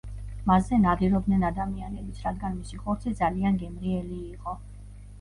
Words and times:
მასზე 0.51 0.79
ნადირობდნენ 0.85 1.45
ადამიანებიც, 1.51 2.23
რადგან 2.25 2.57
მისი 2.65 2.83
ხორცი 2.83 3.17
ძალიან 3.23 3.63
გემრიელი 3.65 4.23
იყო. 4.35 4.61